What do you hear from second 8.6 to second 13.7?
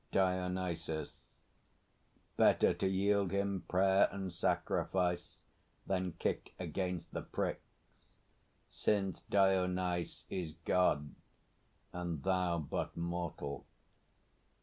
since Dionyse Is God, and thou but mortal.